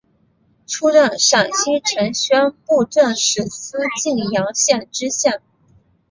[0.65, 5.43] 出任陕西承宣布政使司泾阳县知县。